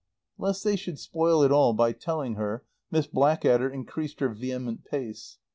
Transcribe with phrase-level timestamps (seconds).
[0.39, 5.37] Lest they should spoil it all by telling her Miss Blackadder increased her vehement pace.